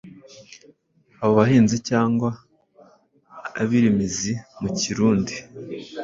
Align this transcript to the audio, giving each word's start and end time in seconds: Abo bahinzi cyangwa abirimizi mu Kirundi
Abo 1.21 1.31
bahinzi 1.39 1.75
cyangwa 1.89 2.29
abirimizi 3.61 4.33
mu 4.61 4.69
Kirundi 4.79 5.35